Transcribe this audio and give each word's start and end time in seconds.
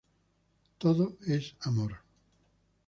Todo 0.79 1.15
es 1.27 1.55
amor. 1.59 1.99